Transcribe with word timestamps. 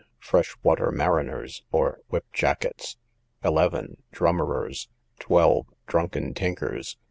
Fresh 0.17 0.57
Water 0.63 0.91
Mariner's 0.91 1.61
or 1.71 1.99
Whip 2.07 2.25
Jackets. 2.33 2.97
11. 3.43 4.01
Drummerers. 4.11 4.87
12. 5.19 5.67
Drunken 5.85 6.33
Tinkers. 6.33 6.97